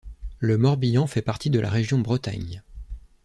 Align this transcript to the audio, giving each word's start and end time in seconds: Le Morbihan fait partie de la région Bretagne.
Le 0.39 0.57
Morbihan 0.57 1.05
fait 1.05 1.21
partie 1.21 1.51
de 1.51 1.59
la 1.59 1.69
région 1.69 1.99
Bretagne. 1.99 2.63